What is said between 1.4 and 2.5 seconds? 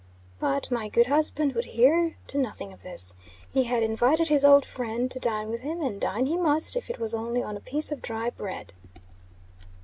would hear to